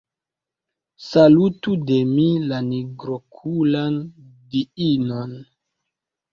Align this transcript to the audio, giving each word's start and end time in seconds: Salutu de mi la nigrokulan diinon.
Salutu 1.07 1.73
de 1.91 1.99
mi 2.15 2.25
la 2.53 2.63
nigrokulan 2.71 4.03
diinon. 4.19 5.41